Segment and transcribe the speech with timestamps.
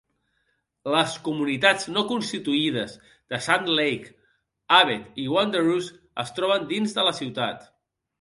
[0.93, 2.95] Les comunitats no constituïdes
[3.33, 4.13] de Sand Lake,
[4.79, 5.91] Ubet i Wanderoos
[6.25, 7.69] es troben dins de la ciutat.